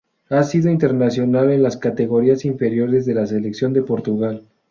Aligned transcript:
Ha 0.31 0.41
sido 0.43 0.71
internacional 0.71 1.51
en 1.51 1.61
las 1.61 1.77
categorías 1.77 2.43
inferiores 2.43 3.05
de 3.05 3.13
la 3.13 3.27
selección 3.27 3.71
de 3.71 3.83
Portugal. 3.83 4.47